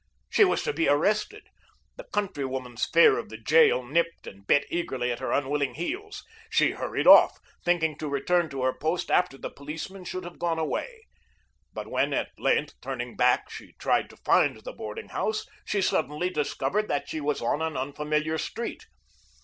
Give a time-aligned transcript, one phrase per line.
[0.31, 1.43] She was to be arrested.
[1.95, 6.23] The countrywoman's fear of the Jail nipped and bit eagerly at her unwilling heels.
[6.49, 10.57] She hurried off, thinking to return to her post after the policeman should have gone
[10.57, 11.01] away.
[11.71, 16.31] But when, at length, turning back, she tried to find the boarding house, she suddenly
[16.31, 18.87] discovered that she was on an unfamiliar street.